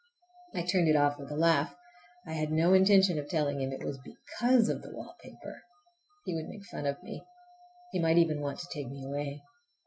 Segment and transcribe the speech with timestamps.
[0.55, 1.75] I turned it off with a laugh.
[2.25, 6.65] I had no intention of telling him it was because of the wallpaper—he would make
[6.71, 7.23] fun of me.
[7.91, 9.43] He might even want to take me away.